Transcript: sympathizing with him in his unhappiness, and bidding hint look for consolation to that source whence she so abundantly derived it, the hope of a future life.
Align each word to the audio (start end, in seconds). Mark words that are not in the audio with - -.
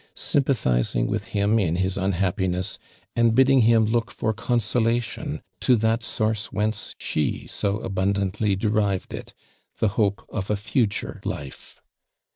sympathizing 0.15 1.05
with 1.05 1.25
him 1.25 1.59
in 1.59 1.75
his 1.75 1.95
unhappiness, 1.95 2.79
and 3.15 3.35
bidding 3.35 3.61
hint 3.61 3.87
look 3.91 4.09
for 4.09 4.33
consolation 4.33 5.43
to 5.59 5.75
that 5.75 6.01
source 6.01 6.51
whence 6.51 6.95
she 6.97 7.45
so 7.45 7.77
abundantly 7.81 8.55
derived 8.55 9.13
it, 9.13 9.35
the 9.77 9.89
hope 9.89 10.25
of 10.29 10.49
a 10.49 10.57
future 10.57 11.21
life. 11.23 11.79